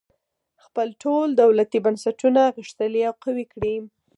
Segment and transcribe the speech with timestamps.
[0.65, 3.75] خپل ټول دولتي بنسټونه غښتلي او قوي کړي.